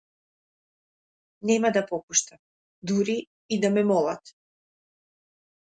[1.49, 2.39] Нема да попуштам
[2.87, 3.19] дури
[3.55, 4.23] и да ме молат.